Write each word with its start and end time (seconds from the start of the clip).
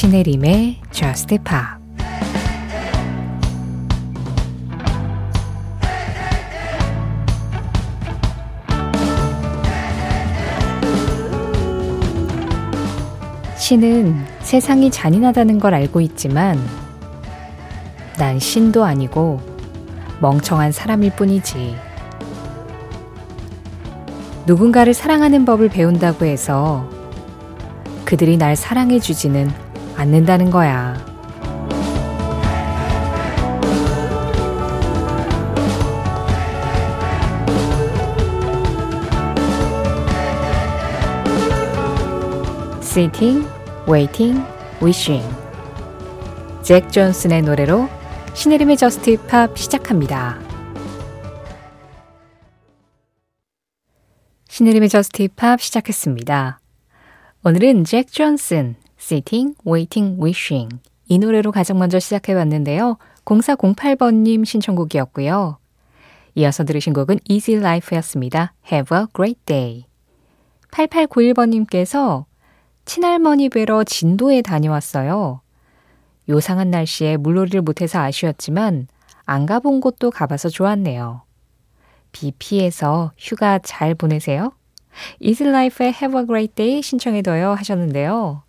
신혜림의 0.00 0.76
Just 0.92 1.36
Pop 1.44 1.58
신은 13.58 14.24
세상이 14.40 14.90
잔인하다는 14.90 15.58
걸 15.58 15.74
알고 15.74 16.00
있지만 16.00 16.58
난 18.16 18.38
신도 18.38 18.82
아니고 18.82 19.42
멍청한 20.22 20.72
사람일 20.72 21.14
뿐이지. 21.14 21.76
누군가를 24.46 24.94
사랑하는 24.94 25.44
법을 25.44 25.68
배운다고 25.68 26.24
해서 26.24 26.88
그들이 28.06 28.38
날 28.38 28.56
사랑해주지는 28.56 29.69
않는다는 30.00 30.50
거야. 30.50 30.96
Sitting, 42.80 43.46
Waiting, 43.86 44.42
Wishing 44.82 45.28
잭 46.62 46.90
존슨의 46.90 47.42
노래로 47.42 47.88
신혜림의 48.32 48.78
저스트 48.78 49.10
힙합 49.10 49.56
시작합니다. 49.58 50.40
신혜림의 54.48 54.88
저스트 54.88 55.22
힙합 55.22 55.60
시작했습니다. 55.60 56.60
오늘은 57.44 57.84
잭 57.84 58.10
존슨, 58.10 58.76
Sitting, 59.10 59.56
Waiting, 59.66 60.22
Wishing 60.22 60.78
이 61.08 61.18
노래로 61.18 61.50
가장 61.50 61.78
먼저 61.78 61.98
시작해 61.98 62.34
봤는데요. 62.34 62.96
0408번님 63.24 64.44
신청곡이었고요. 64.44 65.58
이어서 66.36 66.64
들으신 66.64 66.92
곡은 66.92 67.18
Easy 67.28 67.58
Life였습니다. 67.58 68.54
Have 68.70 68.96
a 68.96 69.06
great 69.12 69.40
day. 69.46 69.86
8891번님께서 70.70 72.26
친할머니 72.84 73.48
뵈러 73.48 73.82
진도에 73.82 74.42
다녀왔어요. 74.42 75.40
요상한 76.28 76.70
날씨에 76.70 77.16
물놀이를 77.16 77.62
못해서 77.62 77.98
아쉬웠지만 77.98 78.86
안 79.26 79.46
가본 79.46 79.80
곳도 79.80 80.12
가봐서 80.12 80.48
좋았네요. 80.48 81.22
비 82.12 82.32
피해서 82.38 83.10
휴가 83.18 83.58
잘 83.58 83.96
보내세요. 83.96 84.52
Easy 85.18 85.50
Life의 85.50 85.94
Have 85.94 86.20
a 86.20 86.26
Great 86.26 86.54
Day 86.54 86.82
신청해둬요 86.82 87.54
하셨는데요. 87.54 88.44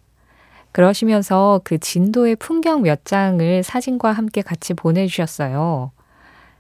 그러시면서 0.72 1.62
그 1.64 1.78
진도의 1.78 2.38
풍경 2.38 2.82
몇 2.82 3.06
장을 3.06 3.64
사진과 3.64 4.12
함께 4.12 4.42
같이 4.42 4.74
보내주셨어요. 4.74 5.92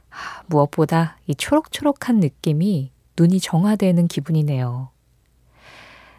아, 0.09 0.43
무엇보다 0.47 1.17
이 1.27 1.35
초록초록한 1.35 2.19
느낌이 2.19 2.91
눈이 3.17 3.39
정화되는 3.39 4.07
기분이네요. 4.07 4.89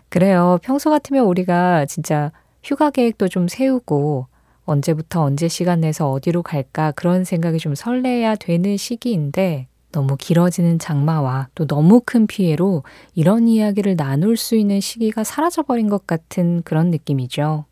그래요. 0.08 0.58
평소 0.62 0.90
같으면 0.90 1.24
우리가 1.24 1.86
진짜 1.86 2.32
휴가 2.62 2.90
계획도 2.90 3.28
좀 3.28 3.48
세우고 3.48 4.26
언제부터 4.64 5.22
언제 5.22 5.48
시간 5.48 5.80
내서 5.80 6.10
어디로 6.10 6.42
갈까 6.42 6.92
그런 6.92 7.24
생각이 7.24 7.58
좀 7.58 7.74
설레야 7.74 8.36
되는 8.36 8.76
시기인데 8.76 9.68
너무 9.90 10.16
길어지는 10.16 10.78
장마와 10.78 11.48
또 11.54 11.66
너무 11.66 12.00
큰 12.04 12.26
피해로 12.26 12.82
이런 13.14 13.48
이야기를 13.48 13.96
나눌 13.96 14.36
수 14.36 14.54
있는 14.56 14.80
시기가 14.80 15.24
사라져버린 15.24 15.88
것 15.88 16.06
같은 16.06 16.62
그런 16.62 16.90
느낌이죠. 16.90 17.66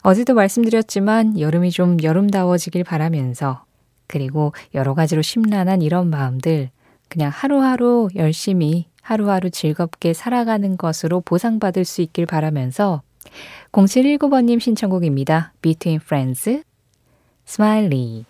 어제도 0.00 0.34
말씀드렸지만 0.34 1.38
여름이 1.38 1.70
좀 1.70 1.96
여름다워지길 2.02 2.84
바라면서 2.84 3.64
그리고 4.06 4.52
여러 4.74 4.94
가지로 4.94 5.22
심란한 5.22 5.80
이런 5.80 6.10
마음들 6.10 6.70
그냥 7.08 7.30
하루하루 7.32 8.08
열심히 8.16 8.86
하루하루 9.02 9.50
즐겁게 9.50 10.12
살아가는 10.12 10.76
것으로 10.76 11.20
보상받을 11.20 11.84
수 11.84 12.02
있길 12.02 12.26
바라면서 12.26 13.02
0719번님 13.72 14.60
신청곡입니다. 14.60 15.52
Between 15.60 16.00
Friends, 16.02 16.62
Smiley. 17.46 18.24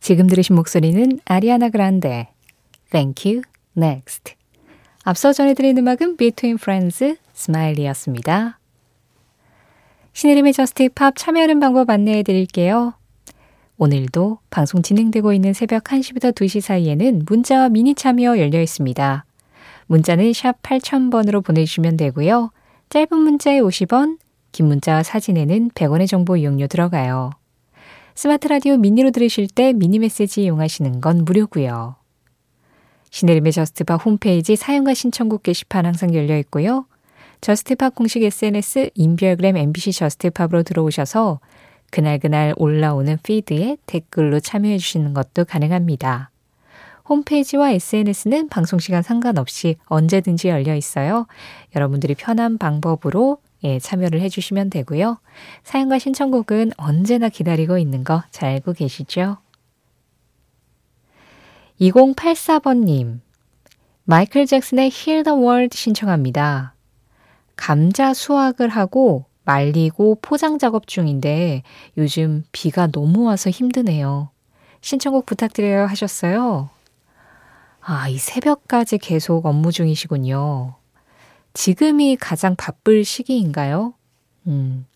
지금 0.00 0.26
들으신 0.26 0.56
목소리는 0.56 1.20
아리아나 1.24 1.68
그란데, 1.68 2.28
Thank 2.90 3.30
You, 3.30 3.42
Next. 3.76 4.34
앞서 5.04 5.32
전해드린 5.32 5.78
음악은 5.78 6.16
Between 6.16 6.58
Friends, 6.60 7.16
Smiley였습니다. 7.34 8.58
신혜림의 10.12 10.52
저스트 10.52 10.90
팝 10.90 11.14
참여하는 11.16 11.58
방법 11.58 11.88
안내해 11.88 12.22
드릴게요. 12.22 12.94
오늘도 13.78 14.38
방송 14.50 14.82
진행되고 14.82 15.32
있는 15.32 15.54
새벽 15.54 15.84
1시부터 15.84 16.34
2시 16.34 16.60
사이에는 16.60 17.22
문자와 17.26 17.70
미니 17.70 17.94
참여 17.94 18.38
열려 18.38 18.60
있습니다. 18.60 19.24
문자는 19.86 20.32
샵 20.32 20.60
8000번으로 20.62 21.42
보내주시면 21.42 21.96
되고요. 21.96 22.50
짧은 22.90 23.18
문자에 23.18 23.60
50원, 23.60 24.18
긴 24.52 24.66
문자와 24.66 25.02
사진에는 25.02 25.70
100원의 25.70 26.06
정보 26.06 26.36
이용료 26.36 26.66
들어가요. 26.66 27.30
스마트 28.14 28.46
라디오 28.48 28.76
미니로 28.76 29.10
들으실 29.10 29.48
때 29.48 29.72
미니 29.72 29.98
메시지 29.98 30.42
이용하시는 30.44 31.00
건 31.00 31.24
무료고요. 31.24 31.96
신혜림의 33.10 33.52
Just 33.52 33.82
Pop 33.82 34.04
홈페이지 34.04 34.56
사연과 34.56 34.92
신청곡 34.92 35.42
게시판 35.42 35.86
항상 35.86 36.14
열려 36.14 36.36
있고요. 36.38 36.86
Just 37.42 37.73
Pop 37.73 37.96
공식 37.96 38.22
SNS 38.22 38.90
인별그램 38.94 39.56
MBC 39.56 39.90
Just 39.92 40.18
Pop으로 40.18 40.62
들어오셔서 40.62 41.40
그날그날 41.90 42.54
올라오는 42.56 43.18
feed에 43.20 43.78
댓글로 43.86 44.38
참여해 44.38 44.78
주시는 44.78 45.12
것도 45.12 45.44
가능합니다. 45.44 46.30
홈페이지와 47.08 47.72
SNS는 47.72 48.48
방송시간 48.48 49.02
상관없이 49.02 49.74
언제든지 49.86 50.48
열려 50.50 50.76
있어요. 50.76 51.26
여러분들이 51.74 52.14
편한 52.14 52.58
방법으로 52.58 53.38
예, 53.64 53.80
참여를 53.80 54.20
해주시면 54.20 54.70
되고요. 54.70 55.18
사연과 55.64 55.98
신청곡은 55.98 56.72
언제나 56.76 57.28
기다리고 57.28 57.76
있는 57.76 58.04
거 58.04 58.22
잘 58.30 58.50
알고 58.50 58.72
계시죠? 58.72 59.38
2084번님, 61.80 63.18
마이클 64.04 64.46
잭슨의 64.46 64.92
Heal 64.94 65.24
the 65.24 65.36
World 65.36 65.76
신청합니다. 65.76 66.71
감자 67.56 68.14
수확을 68.14 68.68
하고 68.68 69.24
말리고 69.44 70.18
포장 70.22 70.58
작업 70.58 70.86
중인데 70.86 71.62
요즘 71.96 72.44
비가 72.52 72.86
너무 72.86 73.24
와서 73.24 73.50
힘드네요. 73.50 74.30
신청곡 74.80 75.26
부탁드려요 75.26 75.86
하셨어요. 75.86 76.70
아, 77.80 78.08
이 78.08 78.18
새벽까지 78.18 78.98
계속 78.98 79.46
업무 79.46 79.72
중이시군요. 79.72 80.74
지금이 81.54 82.16
가장 82.16 82.54
바쁠 82.56 83.04
시기인가요? 83.04 83.94
음. 84.46 84.86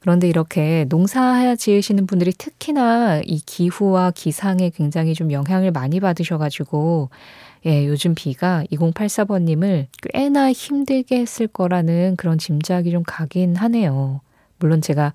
그런데 0.00 0.28
이렇게 0.28 0.84
농사 0.88 1.56
지으시는 1.56 2.06
분들이 2.06 2.32
특히나 2.32 3.22
이 3.24 3.40
기후와 3.40 4.12
기상에 4.12 4.70
굉장히 4.70 5.14
좀 5.14 5.32
영향을 5.32 5.72
많이 5.72 5.98
받으셔가지고, 5.98 7.10
예, 7.66 7.84
요즘 7.86 8.14
비가 8.14 8.64
2084번님을 8.70 9.88
꽤나 10.12 10.52
힘들게 10.52 11.18
했을 11.18 11.48
거라는 11.48 12.14
그런 12.16 12.38
짐작이 12.38 12.92
좀 12.92 13.02
가긴 13.04 13.56
하네요. 13.56 14.20
물론 14.58 14.80
제가 14.80 15.12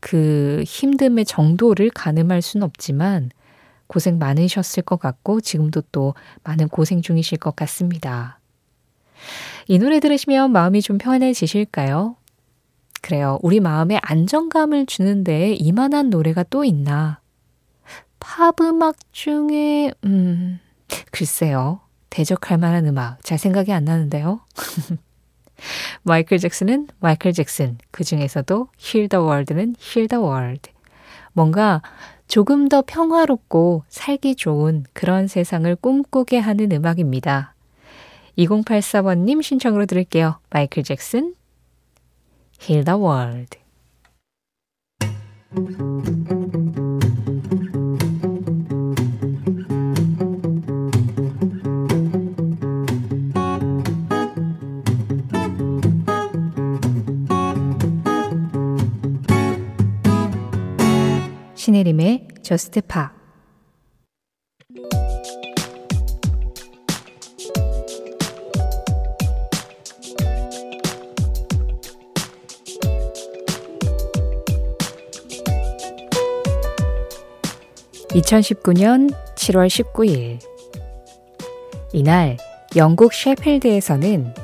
그 0.00 0.64
힘듦의 0.66 1.24
정도를 1.24 1.90
가늠할 1.90 2.42
수는 2.42 2.64
없지만, 2.64 3.30
고생 3.86 4.18
많으셨을 4.18 4.82
것 4.82 4.98
같고 4.98 5.40
지금도 5.40 5.82
또 5.92 6.14
많은 6.42 6.68
고생 6.68 7.02
중이실 7.02 7.38
것 7.38 7.54
같습니다. 7.54 8.40
이 9.68 9.78
노래 9.78 10.00
들으시면 10.00 10.50
마음이 10.50 10.82
좀 10.82 10.98
편해지실까요? 10.98 12.16
그래요. 13.00 13.38
우리 13.42 13.60
마음에 13.60 14.00
안정감을 14.02 14.86
주는데 14.86 15.54
이만한 15.54 16.10
노래가 16.10 16.42
또 16.44 16.64
있나? 16.64 17.20
팝 18.18 18.60
음악 18.60 18.96
중에, 19.12 19.92
음, 20.04 20.58
글쎄요. 21.12 21.80
대적할 22.12 22.58
만한 22.58 22.86
음악. 22.86 23.24
잘 23.24 23.38
생각이 23.38 23.72
안 23.72 23.84
나는데요. 23.84 24.40
마이클 26.04 26.38
잭슨은 26.38 26.88
마이클 27.00 27.32
잭슨. 27.32 27.78
그 27.90 28.04
중에서도 28.04 28.68
Heal 28.78 29.08
the 29.08 29.24
World는 29.24 29.76
Heal 29.80 30.08
the 30.08 30.22
World. 30.22 30.70
뭔가 31.32 31.80
조금 32.28 32.68
더 32.68 32.82
평화롭고 32.82 33.84
살기 33.88 34.36
좋은 34.36 34.84
그런 34.92 35.26
세상을 35.26 35.74
꿈꾸게 35.76 36.38
하는 36.38 36.70
음악입니다. 36.70 37.54
2084번님 38.36 39.42
신청으로 39.42 39.86
들을게요. 39.86 40.38
마이클 40.50 40.82
잭슨, 40.82 41.34
World. 61.72 62.42
저스트 62.42 62.82
파 62.82 63.12
(2019년 78.10 79.10
7월 79.36 79.68
19일) 79.68 80.38
이날 81.94 82.36
영국 82.76 83.14
셰필드에서는 83.14 84.34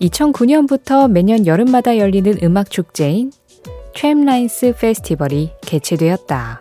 2009년부터 0.00 1.10
매년 1.10 1.46
여름마다 1.46 1.98
열리는 1.98 2.38
음악 2.42 2.70
축제인 2.70 3.30
트램라인스 4.02 4.74
페스티벌이 4.80 5.52
개최되었다. 5.60 6.60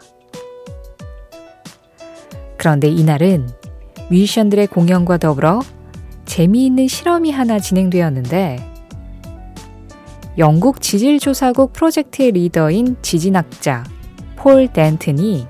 그런데 2.55 2.88
이날은 2.88 3.49
뮤지션들의 4.11 4.67
공연과 4.67 5.17
더불어 5.17 5.61
재미있는 6.25 6.88
실험이 6.88 7.31
하나 7.31 7.57
진행되었는데 7.57 8.59
영국 10.38 10.81
지질조사국 10.81 11.73
프로젝트의 11.73 12.33
리더인 12.33 12.97
지진학자 13.01 13.85
폴 14.35 14.67
댄튼이 14.67 15.47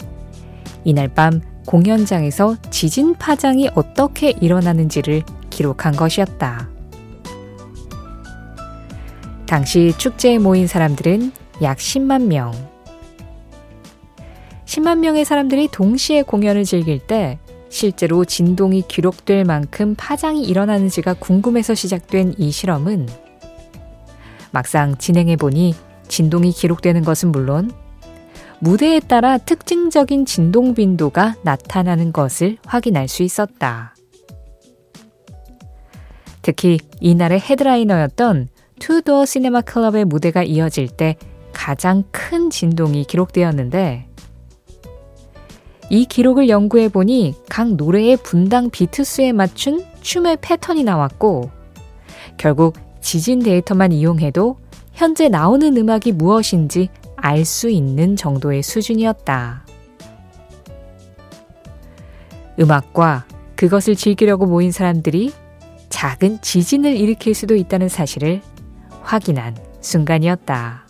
이날 0.86 1.10
밤 1.10 1.42
공연장에서 1.66 2.56
지진 2.70 3.16
파장이 3.16 3.70
어떻게 3.76 4.30
일어나는지를 4.30 5.24
기록한 5.50 5.94
것이었다. 5.98 6.70
당시 9.46 9.94
축제에 9.98 10.38
모인 10.38 10.68
사람들은 10.68 11.41
약 11.62 11.78
10만 11.78 12.24
명. 12.24 12.52
10만 14.66 15.00
명의 15.00 15.26
사람들이 15.26 15.68
동시에 15.68 16.24
공연을 16.24 16.64
즐길 16.64 17.00
때 17.00 17.40
실제로 17.70 18.26
진동이 18.26 18.84
기록될 18.88 19.46
만큼 19.46 19.96
파장이 19.96 20.44
일어나는지가 20.44 21.16
궁금해서 21.16 21.76
시작된 21.76 22.36
이 22.38 22.52
실험은 22.52 23.08
막상 24.52 24.98
진행해 24.98 25.36
보니 25.36 25.76
진동이 26.08 26.52
기록되는 26.52 27.04
것은 27.04 27.32
물론 27.32 27.72
무대에 28.60 29.00
따라 29.00 29.38
특징적인 29.38 30.26
진동 30.26 30.74
빈도가 30.74 31.36
나타나는 31.44 32.12
것을 32.12 32.58
확인할 32.66 33.08
수 33.08 33.24
있었다. 33.24 33.96
특히 36.42 36.80
이날의 37.00 37.40
headliner였던 37.40 38.50
Two 38.80 39.00
Door 39.00 39.26
Cinema 39.26 39.62
Club의 39.62 40.06
무대가 40.06 40.44
이어질 40.44 40.90
때 40.90 41.16
가장 41.62 42.04
큰 42.10 42.50
진동이 42.50 43.04
기록되었는데 43.04 44.08
이 45.92 46.06
기록을 46.06 46.50
연구해 46.50 46.90
보니 46.90 47.36
각 47.50 47.76
노래의 47.76 48.18
분당 48.18 48.72
비트수에 48.72 49.32
맞춘 49.32 49.86
춤의 50.02 50.40
패턴이 50.42 50.84
나왔고 50.84 51.52
결국 52.38 52.78
지진 53.00 53.38
데이터만 53.38 53.92
이용해도 53.92 54.58
현재 54.94 55.30
나오는 55.30 55.78
음악이 55.78 56.14
무엇인지 56.14 56.90
알 57.16 57.46
수 57.46 57.70
있는 57.70 58.16
정도의 58.16 58.64
수준이었다. 58.64 59.64
음악과 62.60 63.28
그것을 63.56 63.96
즐기려고 63.96 64.48
모인 64.48 64.72
사람들이 64.72 65.32
작은 65.90 66.42
지진을 66.42 66.96
일으킬 66.96 67.36
수도 67.36 67.54
있다는 67.54 67.88
사실을 67.88 68.42
확인한 69.04 69.56
순간이었다. 69.80 70.81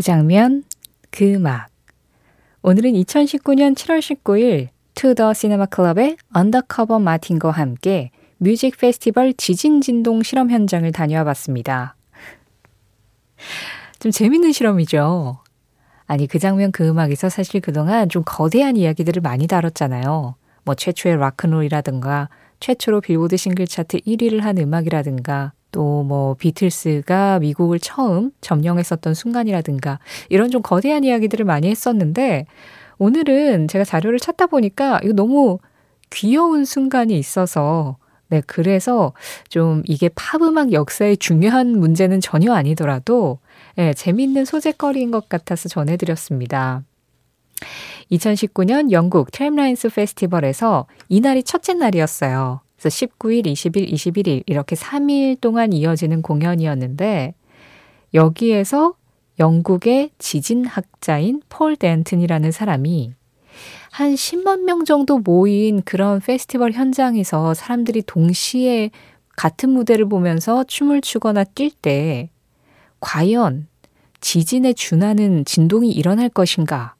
그 0.00 0.02
장면, 0.02 0.64
그 1.10 1.34
음악. 1.34 1.68
오늘은 2.62 2.92
2019년 2.92 3.74
7월 3.74 3.98
19일 3.98 4.68
Two 4.94 5.11
Door 5.11 5.34
Cinema 5.34 5.66
Club의 5.66 6.16
Undercover 6.32 7.00
Martyn과 7.00 7.50
함께 7.50 8.10
music 8.38 8.78
festival 8.78 9.34
지진 9.34 9.82
진동 9.82 10.22
실험 10.22 10.50
현장을 10.50 10.90
다녀와 10.90 11.24
봤습니다. 11.24 11.96
좀 13.98 14.10
재밌는 14.10 14.52
실험이죠. 14.52 15.40
아니, 16.06 16.26
그 16.26 16.38
장면 16.38 16.72
그 16.72 16.88
음악에서 16.88 17.28
사실 17.28 17.60
그동안 17.60 18.08
좀 18.08 18.22
거대한 18.24 18.78
이야기들을 18.78 19.20
많이 19.20 19.46
다뤘잖아요. 19.46 20.34
뭐 20.64 20.74
최초의 20.74 21.18
락큰롤이라든가 21.18 22.30
최초로 22.60 23.02
빌보드 23.02 23.36
싱글 23.36 23.66
차트 23.66 23.98
1위를 23.98 24.40
한 24.40 24.56
음악이라든가 24.56 25.52
또 25.72 26.02
뭐 26.10 26.34
비틀스가 26.34 27.38
미국을 27.40 27.78
처음 27.78 28.32
점령했었던 28.40 29.14
순간이라든가 29.14 29.98
이런 30.28 30.50
좀 30.50 30.62
거대한 30.62 31.04
이야기들을 31.04 31.44
많이 31.44 31.68
했었는데 31.68 32.46
오늘은 32.98 33.68
제가 33.68 33.84
자료를 33.84 34.18
찾다 34.18 34.46
보니까 34.46 35.00
이거 35.02 35.12
너무 35.12 35.58
귀여운 36.10 36.64
순간이 36.64 37.18
있어서 37.18 37.96
네, 38.28 38.42
그래서 38.46 39.12
좀 39.48 39.82
이게 39.86 40.08
팝 40.14 40.40
음악 40.42 40.72
역사의 40.72 41.16
중요한 41.16 41.78
문제는 41.78 42.20
전혀 42.20 42.52
아니더라도 42.52 43.38
네, 43.76 43.92
재미있는 43.92 44.44
소재거리인 44.44 45.10
것 45.10 45.28
같아서 45.28 45.68
전해드렸습니다. 45.68 46.82
2019년 48.12 48.90
영국 48.90 49.30
트램라인스 49.32 49.90
페스티벌에서 49.90 50.86
이날이 51.08 51.42
첫째 51.42 51.74
날이었어요. 51.74 52.60
그래서 52.80 53.06
19일, 53.06 53.44
20일, 53.44 53.92
21일 53.92 54.42
이렇게 54.46 54.74
3일 54.74 55.38
동안 55.40 55.74
이어지는 55.74 56.22
공연이었는데 56.22 57.34
여기에서 58.14 58.94
영국의 59.38 60.10
지진학자인 60.18 61.42
폴 61.50 61.76
덴튼이라는 61.76 62.50
사람이 62.50 63.12
한 63.90 64.14
10만 64.14 64.64
명 64.64 64.84
정도 64.86 65.18
모인 65.18 65.82
그런 65.82 66.20
페스티벌 66.20 66.72
현장에서 66.72 67.52
사람들이 67.52 68.02
동시에 68.02 68.90
같은 69.36 69.70
무대를 69.70 70.08
보면서 70.08 70.64
춤을 70.64 71.02
추거나 71.02 71.44
뛸 71.44 71.70
때 71.82 72.30
과연 73.00 73.66
지진에 74.20 74.72
준하는 74.72 75.44
진동이 75.44 75.90
일어날 75.90 76.30
것인가? 76.30 76.94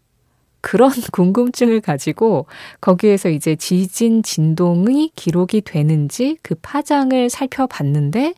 그런 0.60 0.90
궁금증을 1.12 1.80
가지고 1.80 2.46
거기에서 2.80 3.28
이제 3.28 3.56
지진 3.56 4.22
진동이 4.22 5.12
기록이 5.14 5.62
되는지 5.62 6.38
그 6.42 6.54
파장을 6.60 7.30
살펴봤는데 7.30 8.34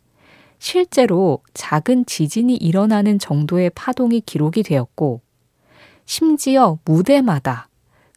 실제로 0.59 1.41
작은 1.53 2.05
지진이 2.05 2.55
일어나는 2.55 3.19
정도의 3.19 3.69
파동이 3.71 4.21
기록이 4.21 4.63
되었고 4.63 5.21
심지어 6.05 6.79
무대마다 6.85 7.67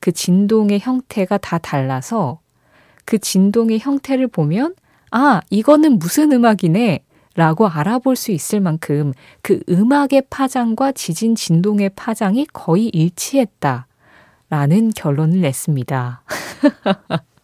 그 0.00 0.12
진동의 0.12 0.80
형태가 0.80 1.38
다 1.38 1.58
달라서 1.58 2.40
그 3.04 3.18
진동의 3.18 3.80
형태를 3.80 4.28
보면 4.28 4.74
아, 5.10 5.40
이거는 5.50 5.98
무슨 5.98 6.32
음악이네 6.32 7.00
라고 7.34 7.68
알아볼 7.68 8.16
수 8.16 8.32
있을 8.32 8.60
만큼 8.60 9.12
그 9.42 9.60
음악의 9.68 10.24
파장과 10.30 10.92
지진 10.92 11.34
진동의 11.34 11.90
파장이 11.90 12.46
거의 12.52 12.88
일치했다. 12.88 13.86
라는 14.48 14.90
결론을 14.90 15.40
냈습니다. 15.40 16.22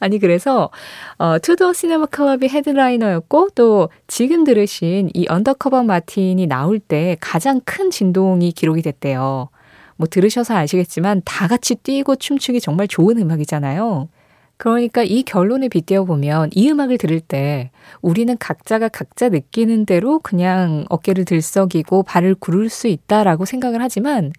아니 0.00 0.18
그래서 0.18 0.70
어 1.18 1.38
Two 1.38 1.53
Door 1.53 1.72
Cinema 1.72 2.06
Club이 2.06 2.48
headliner였고 2.48 3.50
또 3.54 3.88
지금 4.06 4.44
들으신 4.44 5.10
이 5.14 5.26
Undercover 5.28 5.82
Martyn이 5.84 6.46
나올 6.46 6.78
때 6.78 7.16
가장 7.20 7.60
큰 7.64 7.90
진동이 7.90 8.52
기록이 8.52 8.82
됐대요. 8.82 9.48
뭐 9.96 10.06
들으셔서 10.08 10.54
아시겠지만 10.56 11.22
다 11.24 11.48
같이 11.48 11.74
뛰고 11.74 12.16
춤추기 12.16 12.60
정말 12.60 12.88
좋은 12.88 13.18
음악이잖아요. 13.18 14.08
그러니까 14.56 15.02
이 15.02 15.24
결론에 15.24 15.68
빗대어 15.68 16.04
보면 16.04 16.50
이 16.52 16.70
음악을 16.70 16.98
들을 16.98 17.18
때 17.20 17.70
우리는 18.00 18.36
각자가 18.38 18.88
각자 18.88 19.28
느끼는 19.28 19.86
대로 19.86 20.20
그냥 20.20 20.84
어깨를 20.88 21.24
들썩이고 21.24 22.04
발을 22.04 22.36
구를 22.36 22.68
수 22.68 22.86
있다라고 22.86 23.44
생각을 23.44 23.82
하지만 23.82 24.32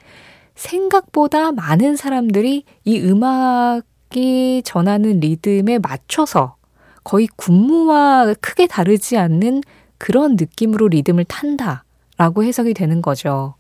생각보다 0.56 1.52
많은 1.52 1.96
사람들이 1.96 2.64
이 2.86 3.00
음악이 3.02 4.62
전하는 4.66 5.20
리듬에 5.20 5.80
맞춰서 5.80 6.56
거의 7.04 7.28
군무와 7.36 8.34
크게 8.40 8.68
다르지 8.68 9.18
않는 9.18 9.62
그런 9.98 10.36
느낌으로 10.36 10.88
리듬을 10.88 11.26
탄다라고 11.26 12.44
해석이 12.44 12.74
되는 12.74 13.02
거죠. 13.02 13.56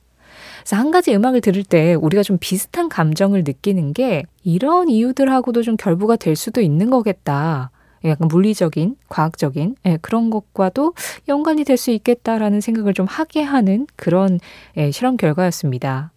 그래서 0.62 0.77
한 0.77 0.91
가지 0.91 1.13
음악을 1.13 1.41
들을 1.41 1.63
때 1.63 1.93
우리가 1.95 2.23
좀 2.23 2.38
비슷한 2.39 2.88
감정을 2.88 3.43
느끼는 3.45 3.93
게 3.93 4.23
이런 4.43 4.88
이유들하고도 4.89 5.62
좀 5.62 5.75
결부가 5.75 6.15
될 6.15 6.35
수도 6.38 6.62
있는 6.62 6.89
거겠다. 6.89 7.69
약간 8.05 8.27
물리적인, 8.27 8.95
과학적인 9.09 9.75
예, 9.85 9.97
그런 10.01 10.29
것과도 10.29 10.93
연관이 11.29 11.63
될 11.63 11.77
수 11.77 11.91
있겠다라는 11.91 12.62
생각을 12.62 12.93
좀 12.93 13.05
하게 13.07 13.41
하는 13.43 13.88
그런 13.95 14.39
예, 14.77 14.91
실험 14.91 15.17
결과였습니다. 15.17 16.12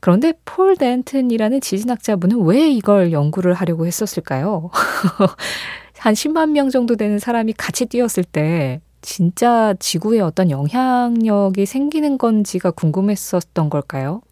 그런데 0.00 0.32
폴 0.44 0.76
덴튼이라는 0.76 1.60
지진학자분은 1.60 2.42
왜 2.44 2.70
이걸 2.70 3.12
연구를 3.12 3.54
하려고 3.54 3.86
했었을까요? 3.86 4.70
한 5.98 6.14
10만 6.14 6.50
명 6.52 6.70
정도 6.70 6.96
되는 6.96 7.18
사람이 7.18 7.52
같이 7.52 7.84
뛰었을 7.84 8.24
때 8.24 8.80
진짜 9.02 9.74
지구에 9.78 10.20
어떤 10.20 10.50
영향력이 10.50 11.66
생기는 11.66 12.16
건지가 12.16 12.70
궁금했었던 12.70 13.68
걸까요? 13.68 14.22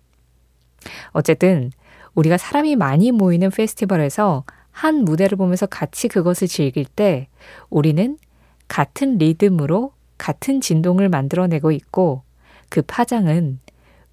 어쨌든 1.13 1.71
우리가 2.15 2.39
사람이 2.39 2.77
많이 2.77 3.13
모이는 3.13 3.51
페스티벌에서 3.51 4.45
한 4.71 5.05
무대를 5.05 5.37
보면서 5.37 5.67
같이 5.67 6.09
그것을 6.09 6.49
즐길 6.49 6.85
때 6.85 7.29
우리는 7.69 8.17
같은 8.69 9.19
리듬으로 9.19 9.93
같은 10.17 10.61
진동을 10.61 11.09
만들어내고 11.09 11.73
있고 11.73 12.23
그 12.69 12.83
파장은 12.83 13.61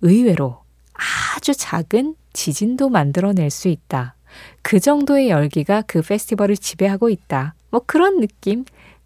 의외로 0.02 0.65
아주 0.96 1.54
작은 1.54 2.16
지진도 2.34 2.90
만들어낼 2.90 3.50
수 3.50 3.68
있다. 3.68 4.16
그 4.62 4.80
정도의 4.80 5.30
열기가 5.30 5.84
그 5.88 6.02
페스티벌을 6.02 6.58
지배하고 6.58 7.10
있다. 7.10 7.56
뭐 7.70 7.82
그런 7.86 8.20
느낌 8.20 8.66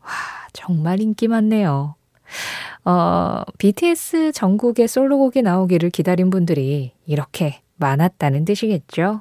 와, 0.00 0.10
정말 0.52 1.00
인기 1.00 1.28
많네요. 1.28 1.94
어, 2.84 3.42
BTS 3.58 4.32
전국의 4.32 4.88
솔로곡이 4.88 5.42
나오기를 5.42 5.90
기다린 5.90 6.30
분들이 6.30 6.92
이렇게 7.04 7.60
많았다는 7.76 8.46
뜻이겠죠? 8.46 9.20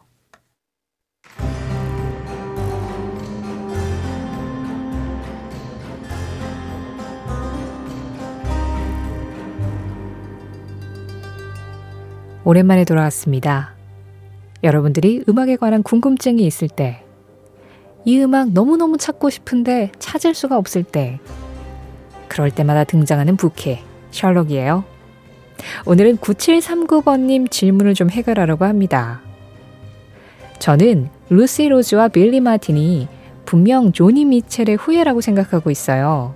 오랜만에 12.44 12.86
돌아왔습니다. 12.86 13.75
여러분들이 14.66 15.24
음악에 15.30 15.58
관한 15.58 15.84
궁금증이 15.84 16.44
있을 16.44 16.68
때, 16.68 17.04
이 18.04 18.20
음악 18.20 18.50
너무너무 18.50 18.98
찾고 18.98 19.30
싶은데 19.30 19.92
찾을 20.00 20.34
수가 20.34 20.58
없을 20.58 20.84
때, 20.84 21.20
그럴 22.28 22.50
때마다 22.50 22.84
등장하는 22.84 23.38
부캐, 23.38 23.82
셜록이에요. 24.10 24.84
오늘은 25.86 26.18
9739번님 26.18 27.52
질문을 27.52 27.94
좀 27.94 28.10
해결하려고 28.10 28.66
합니다. 28.66 29.22
저는 30.58 31.10
루시 31.30 31.70
로즈와 31.70 32.08
빌리 32.08 32.40
마틴이 32.40 33.08
분명 33.46 33.92
조니 33.92 34.26
미첼의 34.26 34.78
후예라고 34.78 35.22
생각하고 35.22 35.70
있어요. 35.70 36.34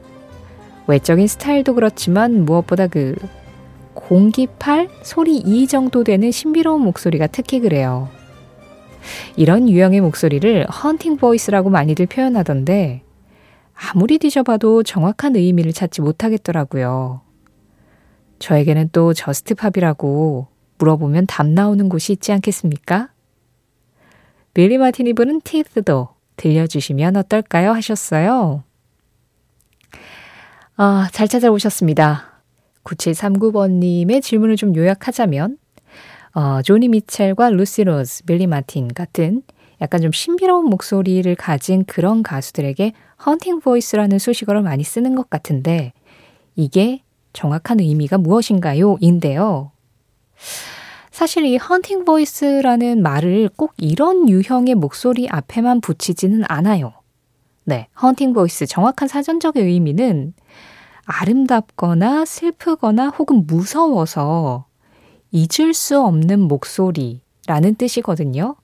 외적인 0.86 1.28
스타일도 1.28 1.74
그렇지만 1.74 2.46
무엇보다 2.46 2.86
그 2.86 3.16
공기팔, 3.96 4.90
소리 5.02 5.38
2 5.38 5.66
정도 5.66 6.04
되는 6.04 6.30
신비로운 6.32 6.82
목소리가 6.82 7.26
특히 7.26 7.60
그래요. 7.60 8.10
이런 9.36 9.70
유형의 9.70 10.02
목소리를 10.02 10.68
haunting 10.68 11.18
voice라고 11.18 11.70
많이들 11.70 12.06
표현하던데 12.06 13.04
아무리 13.74 14.18
뒤져봐도 14.18 14.84
정확한 14.84 15.36
의미를 15.36 15.72
찾지 15.72 16.02
못하겠더라고요. 16.02 17.22
저에게는 18.40 18.90
또 18.92 19.14
Just 19.14 19.59
Pop이라고 19.59 20.48
물어보면 20.78 21.28
답 21.28 21.48
나오는 21.48 21.88
곳이 21.90 22.14
있지 22.14 22.32
않겠습니까? 22.32 23.10
빌리 24.54 24.78
마틴이 24.78 25.14
부른 25.14 25.42
Teeth도 25.42 26.10
들려주시면 26.38 27.18
어떨까요? 27.18 27.72
하셨어요. 27.72 28.64
아, 30.76 31.10
잘 31.12 31.28
찾아오셨습니다. 31.28 32.42
9739번님의 32.86 34.22
질문을 34.22 34.56
좀 34.56 34.76
요약하자면, 34.76 35.58
어, 36.34 36.62
조니 36.62 36.88
미첼과 36.90 37.50
루시 37.50 37.84
로즈, 37.86 38.24
빌리 38.24 38.48
마틴 38.48 38.88
같은 38.88 39.42
약간 39.82 40.02
좀 40.02 40.12
신비로운 40.12 40.66
목소리를 40.66 41.34
가진 41.36 41.86
그런 41.86 42.22
가수들에게 42.22 42.94
haunting 43.26 43.60
voice라는 43.60 44.20
수식어를 44.20 44.62
많이 44.62 44.84
쓰는 44.84 45.16
것 45.16 45.30
같은데 45.30 45.94
이게 46.56 47.02
정확한 47.34 47.80
의미가 47.80 48.18
무엇인가요? 48.18 48.98
인데요. 49.00 49.72
사실 51.12 51.46
이 51.46 51.58
haunting 51.58 52.06
voice라는 52.06 53.02
말을 53.02 53.50
꼭 53.56 53.74
이런 53.78 54.30
유형의 54.30 54.76
목소리 54.76 55.28
앞에만 55.30 55.82
붙이지는 55.82 56.44
않아요. 56.48 56.94
네, 57.66 57.88
haunting 58.02 58.34
voice 58.34 58.66
정확한 58.66 59.08
사전적인 59.08 59.66
의미는 59.66 60.34
아름답거나 61.06 62.26
슬프거나 62.26 63.10
혹은 63.10 63.46
무서워서 63.48 64.66
잊을 65.32 65.74
수 65.74 66.00
없는 66.02 66.40
목소리라는 66.42 67.76
뜻이거든요. 67.78 68.56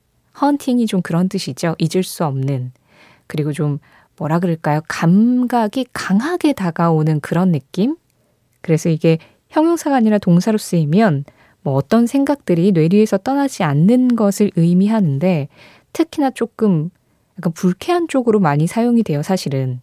haunting이 0.41 0.87
좀 0.87 1.01
그런 1.01 1.29
뜻이죠. 1.29 1.75
잊을 1.77 2.03
수 2.03 2.25
없는. 2.25 2.71
그리고 3.27 3.53
좀 3.53 3.79
뭐라 4.17 4.39
그럴까요? 4.39 4.81
감각이 4.87 5.87
강하게 5.93 6.53
다가오는 6.53 7.19
그런 7.19 7.51
느낌? 7.51 7.95
그래서 8.61 8.89
이게 8.89 9.17
형용사가 9.49 9.95
아니라 9.95 10.17
동사로 10.17 10.57
쓰이면 10.57 11.25
뭐 11.61 11.73
어떤 11.73 12.07
생각들이 12.07 12.71
뇌리에서 12.71 13.17
떠나지 13.17 13.63
않는 13.63 14.15
것을 14.15 14.51
의미하는데 14.55 15.47
특히나 15.93 16.31
조금 16.31 16.89
약간 17.37 17.53
불쾌한 17.53 18.07
쪽으로 18.07 18.39
많이 18.39 18.67
사용이 18.67 19.03
돼요, 19.03 19.23
사실은. 19.23 19.81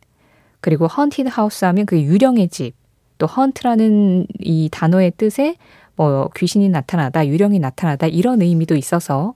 그리고 0.60 0.86
haunted 0.86 1.28
house 1.28 1.64
하면 1.64 1.86
그 1.86 2.00
유령의 2.00 2.48
집, 2.48 2.74
또 3.18 3.26
haunt라는 3.26 4.26
이 4.40 4.68
단어의 4.70 5.12
뜻에 5.16 5.56
뭐 6.02 6.30
귀신이 6.36 6.68
나타나다, 6.68 7.26
유령이 7.26 7.58
나타나다 7.58 8.06
이런 8.06 8.42
의미도 8.42 8.76
있어서 8.76 9.34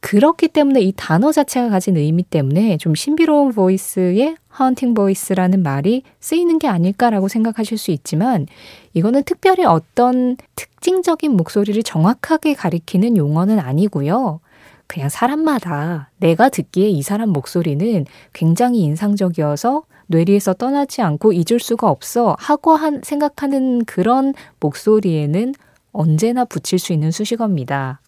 그렇기 0.00 0.48
때문에 0.48 0.80
이 0.80 0.92
단어 0.96 1.30
자체가 1.30 1.68
가진 1.68 1.96
의미 1.96 2.22
때문에 2.22 2.78
좀 2.78 2.94
신비로운 2.94 3.52
voice의 3.52 4.36
haunting 4.58 4.94
voice라는 4.94 5.62
말이 5.62 6.02
쓰이는 6.20 6.58
게 6.58 6.68
아닐까라고 6.68 7.28
생각하실 7.28 7.78
수 7.78 7.90
있지만 7.90 8.46
이거는 8.94 9.22
특별히 9.24 9.64
어떤 9.64 10.36
특징적인 10.56 11.36
목소리를 11.36 11.82
정확하게 11.82 12.54
가리키는 12.54 13.16
용어는 13.16 13.58
아니고요. 13.58 14.40
그냥 14.86 15.08
사람마다 15.08 16.10
내가 16.16 16.48
듣기에 16.48 16.88
이 16.88 17.02
사람 17.02 17.28
목소리는 17.28 18.06
굉장히 18.32 18.80
인상적이어서 18.80 19.84
뇌리에서 20.10 20.54
떠나지 20.54 21.02
않고 21.02 21.32
잊을 21.32 21.60
수가 21.60 21.88
없어 21.88 22.36
하고 22.38 22.74
한 22.74 23.00
생각하는 23.04 23.84
그런 23.84 24.34
목소리에는 24.58 25.54
언제나 25.92 26.44
붙일 26.44 26.78
수 26.78 26.92
있는 26.92 27.10
수식어입니다. 27.10 28.00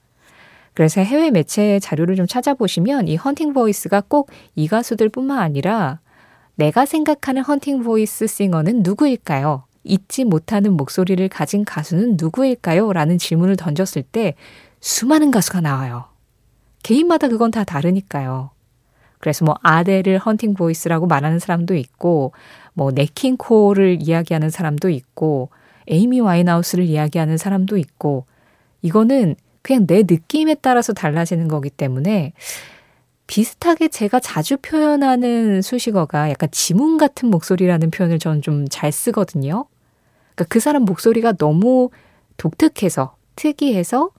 그래서 0.74 1.00
해외 1.00 1.30
매체 1.30 1.78
자료를 1.78 2.16
좀 2.16 2.26
찾아보시면 2.26 3.06
이 3.08 3.16
haunting 3.16 3.52
voice가 3.52 4.00
꼭 4.02 4.30
이 4.56 4.68
가수들 4.68 5.08
뿐만 5.10 5.38
아니라 5.38 6.00
내가 6.56 6.86
생각하는 6.86 7.42
haunting 7.42 7.82
voice 7.82 8.26
singer는 8.26 8.82
누구일까요? 8.82 9.64
잊지 9.84 10.24
못하는 10.24 10.76
목소리를 10.76 11.28
가진 11.28 11.64
가수는 11.64 12.16
누구일까요? 12.18 12.92
라는 12.92 13.18
질문을 13.18 13.56
던졌을 13.56 14.02
때 14.02 14.34
수많은 14.80 15.30
가수가 15.30 15.60
나와요. 15.60 16.04
개인마다 16.82 17.28
그건 17.28 17.50
다 17.50 17.64
다르니까요. 17.64 18.50
그래서 19.22 19.46
뭐 19.46 19.54
아델을 19.62 20.18
헌팅 20.18 20.52
보이스라고 20.52 21.06
말하는 21.06 21.38
사람도 21.38 21.74
있고, 21.76 22.32
뭐 22.74 22.90
네킹콜을 22.90 24.02
이야기하는 24.02 24.50
사람도 24.50 24.90
있고, 24.90 25.48
에이미 25.88 26.20
와인하우스를 26.20 26.84
이야기하는 26.84 27.36
사람도 27.36 27.76
있고 27.76 28.26
이거는 28.82 29.36
그냥 29.62 29.86
내 29.86 30.02
느낌에 30.02 30.56
따라서 30.56 30.92
달라지는 30.92 31.48
거기 31.48 31.70
때문에 31.70 32.32
비슷하게 33.26 33.88
제가 33.88 34.20
자주 34.20 34.56
표현하는 34.58 35.62
수식어가 35.62 36.30
약간 36.30 36.48
지문 36.52 36.98
같은 36.98 37.30
목소리라는 37.30 37.90
표현을 37.90 38.18
저는 38.18 38.42
좀 38.42 38.66
잘 38.68 38.92
쓰거든요. 38.92 39.66
그러니까 40.34 40.44
그 40.48 40.60
사람 40.60 40.84
목소리가 40.84 41.32
너무 41.32 41.90
독특해서 42.36 43.16
특이해서 43.36 44.10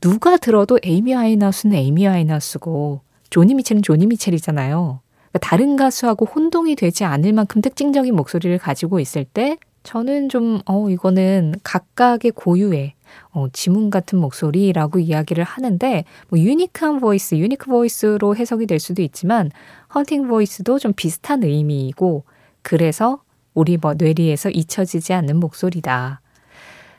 누가 0.00 0.36
들어도 0.36 0.78
에이미 0.82 1.14
와인하우스는 1.14 1.76
에이미 1.76 2.06
와인하우스고 2.06 3.00
조니 3.30 3.54
미첼은 3.54 3.82
조니 3.82 4.06
미첼이잖아요. 4.06 5.00
그러니까 5.30 5.38
다른 5.40 5.76
가수하고 5.76 6.26
혼동이 6.26 6.76
되지 6.76 7.04
않을 7.04 7.32
만큼 7.32 7.60
특징적인 7.60 8.14
목소리를 8.14 8.56
가지고 8.58 9.00
있을 9.00 9.24
때 9.24 9.58
저는 9.82 10.28
좀, 10.28 10.60
어, 10.66 10.90
이거는 10.90 11.54
각각의 11.62 12.32
고유의 12.32 12.94
어, 13.30 13.46
지문 13.52 13.88
같은 13.88 14.18
목소리라고 14.18 14.98
이야기를 14.98 15.44
하는데, 15.44 16.04
뭐, 16.28 16.40
유니크한 16.40 16.98
voice, 16.98 17.36
unique 17.36 17.66
voice로 17.66 18.34
해석이 18.34 18.66
될 18.66 18.80
수도 18.80 19.00
있지만, 19.00 19.52
haunting 19.94 20.26
voice도 20.26 20.80
좀 20.80 20.92
비슷한 20.92 21.44
의미이고, 21.44 22.24
그래서 22.62 23.20
우리 23.54 23.76
뭐 23.76 23.94
뇌리에서 23.94 24.50
잊혀지지 24.50 25.12
않는 25.14 25.38
목소리다. 25.38 26.20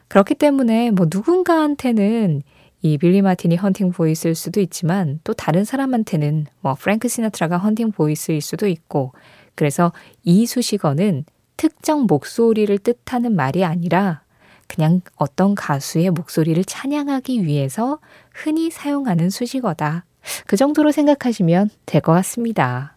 그렇기 0.08 0.36
때문에 0.36 0.92
뭐 0.92 1.08
누군가한테는 1.12 2.42
이 2.82 2.98
빌리 2.98 3.22
마틴이 3.22 3.56
헌팅 3.56 3.92
보이스일 3.92 4.36
수도 4.36 4.60
있지만 4.62 5.20
또 5.24 5.34
다른 5.34 5.66
사람한테는 5.66 6.46
뭐 6.62 6.76
프랭크 6.76 7.08
시나트라가 7.08 7.58
헌팅 7.58 7.92
보이스일 7.92 8.42
수도 8.42 8.68
있고 8.68 9.14
그래서 9.56 9.92
이 10.24 10.46
수식어는 10.46 11.26
특정 11.58 12.06
목소리를 12.06 12.78
뜻하는 12.80 13.36
말이 13.36 13.64
아니라 13.66 14.22
그냥 14.68 15.02
어떤 15.16 15.56
가수의 15.56 16.12
목소리를 16.12 16.64
찬양하기 16.66 17.46
위해서 17.46 18.00
흔히 18.34 18.70
사용하는 18.70 19.30
수식어다. 19.30 20.06
그 20.46 20.58
정도로 20.58 20.92
생각하시면 20.92 21.70
될 21.86 22.02
것 22.02 22.12
같습니다. 22.12 22.97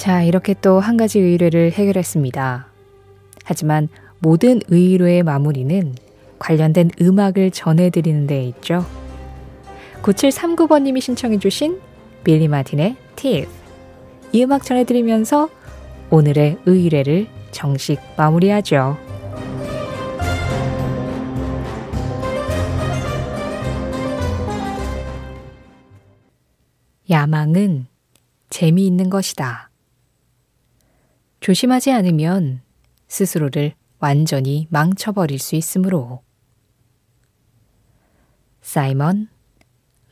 자, 0.00 0.22
이렇게 0.22 0.54
또 0.54 0.80
한 0.80 0.96
가지 0.96 1.18
의뢰를 1.18 1.72
해결했습니다. 1.72 2.66
하지만 3.44 3.88
모든 4.20 4.62
의뢰의 4.68 5.22
마무리는 5.22 5.94
관련된 6.38 6.90
음악을 6.98 7.50
전해드리는 7.50 8.26
데에 8.26 8.44
있죠. 8.44 8.86
9739번님이 10.00 11.02
신청해주신 11.02 11.78
빌리 12.24 12.48
마틴의 12.48 12.96
Teeth. 13.16 13.52
이 14.32 14.42
음악 14.42 14.64
전해드리면서 14.64 15.50
오늘의 16.08 16.56
의뢰를 16.64 17.26
정식 17.50 18.00
마무리하죠. 18.16 18.96
야망은 27.10 27.86
재미있는 28.48 29.10
것이다. 29.10 29.69
조심하지 31.40 31.90
않으면 31.90 32.60
스스로를 33.08 33.72
완전히 33.98 34.66
망쳐버릴 34.70 35.38
수 35.38 35.56
있으므로. 35.56 36.22
사이먼 38.60 39.28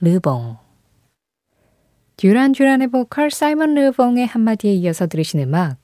르봉 0.00 0.56
듀란 2.16 2.52
듀란의 2.52 2.88
보컬 2.88 3.30
사이먼 3.30 3.74
르봉의 3.74 4.26
한마디에 4.26 4.72
이어서 4.72 5.06
들으신 5.06 5.40
음악 5.40 5.76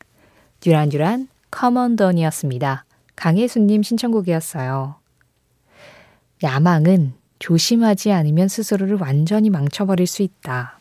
듀란 0.61 0.89
듀란 0.89 1.29
커먼던이었습니다. 1.51 2.87
강혜수님 3.15 3.83
신청곡이었어요. 3.83 4.97
야망은 6.43 7.13
조심하지 7.39 8.13
않으면 8.13 8.49
스스로를 8.49 8.97
완전히 8.97 9.51
망쳐버릴 9.51 10.07
수 10.07 10.23
있다. 10.23 10.79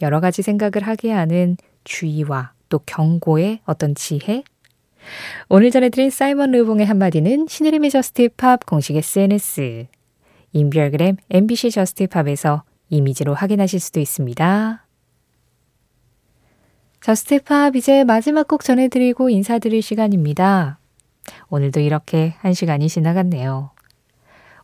여러 0.00 0.20
가지 0.20 0.40
생각을 0.40 0.86
하게 0.86 1.12
하는 1.12 1.58
주의와 1.84 2.53
또 2.74 2.80
경고의 2.86 3.60
어떤 3.66 3.94
지혜? 3.94 4.42
오늘 5.48 5.70
전해드린 5.70 6.10
사이먼 6.10 6.50
르봉의 6.50 6.86
한마디는 6.86 7.46
신혜림의 7.48 7.90
JUST 7.90 8.30
POP 8.36 8.66
공식 8.66 8.96
SNS, 8.96 9.86
인별그램 10.50 11.18
MBC 11.30 11.70
JUST 11.70 12.08
POP에서 12.08 12.64
이미지로 12.88 13.32
확인하실 13.32 13.78
수도 13.78 14.00
있습니다. 14.00 14.84
JUST 17.00 17.44
POP 17.44 17.76
이제 17.76 18.02
마지막 18.02 18.48
곡 18.48 18.64
전해드리고 18.64 19.30
인사드릴 19.30 19.80
시간입니다. 19.80 20.80
오늘도 21.50 21.78
이렇게 21.78 22.34
한 22.38 22.54
시간이 22.54 22.88
지나갔네요. 22.88 23.70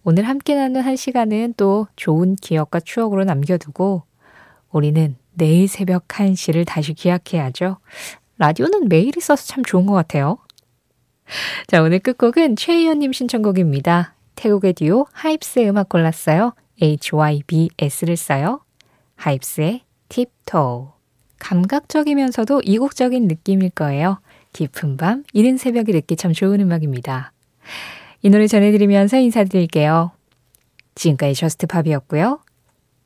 오늘 0.02 0.26
함께 0.26 0.56
나눈 0.56 0.82
한 0.82 0.96
시간은 0.96 1.54
또 1.56 1.86
좋은 1.94 2.34
기억과 2.34 2.80
추억으로 2.80 3.22
남겨두고 3.22 4.02
우리는 4.70 5.16
내일 5.32 5.68
새벽 5.68 6.08
1시를 6.08 6.66
다시 6.66 6.94
기약해야죠. 6.94 7.78
라디오는 8.38 8.88
매일 8.88 9.16
있어서 9.16 9.44
참 9.44 9.64
좋은 9.64 9.86
것 9.86 9.94
같아요. 9.94 10.38
자, 11.66 11.82
오늘 11.82 11.98
끝곡은 11.98 12.56
최희연님 12.56 13.12
신청곡입니다. 13.12 14.14
태국의 14.34 14.72
듀오 14.74 15.06
하입스의 15.12 15.68
음악 15.68 15.88
골랐어요. 15.88 16.54
HYBS를 16.80 18.16
써요. 18.16 18.64
하입스의 19.16 19.82
팁토. 20.08 20.92
감각적이면서도 21.38 22.62
이국적인 22.64 23.28
느낌일 23.28 23.70
거예요. 23.70 24.20
깊은 24.52 24.96
밤, 24.96 25.24
이른 25.32 25.56
새벽에 25.56 25.92
듣기 25.92 26.16
참 26.16 26.32
좋은 26.32 26.60
음악입니다. 26.60 27.32
이 28.22 28.30
노래 28.30 28.46
전해드리면서 28.46 29.18
인사드릴게요. 29.18 30.12
지금까지 30.94 31.34
저스트팝이었고요. 31.34 32.40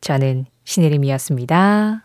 저는 0.00 0.46
신혜림이었습니다. 0.64 2.02